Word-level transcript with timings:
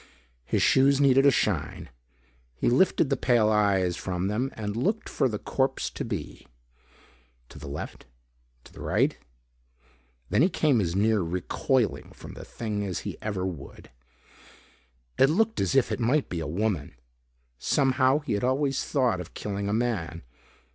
His 0.45 0.63
shoes 0.63 0.99
needed 0.99 1.27
a 1.27 1.29
shine. 1.29 1.91
He 2.55 2.69
lifted 2.69 3.11
the 3.11 3.15
pale 3.15 3.49
eyes 3.51 3.95
from 3.95 4.29
them 4.29 4.49
and 4.55 4.75
looked 4.75 5.07
for 5.07 5.29
the 5.29 5.37
corpse 5.37 5.91
to 5.91 6.03
be. 6.03 6.47
To 7.49 7.59
the 7.59 7.67
left. 7.67 8.07
To 8.63 8.73
the 8.73 8.81
right. 8.81 9.15
Then 10.31 10.41
he 10.41 10.49
came 10.49 10.81
as 10.81 10.95
near 10.95 11.21
recoiling 11.21 12.13
from 12.13 12.33
the 12.33 12.43
thing 12.43 12.83
as 12.83 13.01
he 13.01 13.15
ever 13.21 13.45
would. 13.45 13.91
It 15.19 15.29
looked 15.29 15.59
as 15.59 15.75
if 15.75 15.91
it 15.91 15.99
might 15.99 16.29
be 16.29 16.39
a 16.39 16.47
woman. 16.47 16.95
Somehow 17.59 18.21
he 18.21 18.33
had 18.33 18.43
always 18.43 18.83
thought 18.83 19.21
of 19.21 19.35
killing 19.35 19.69
a 19.69 19.73
man. 19.73 20.23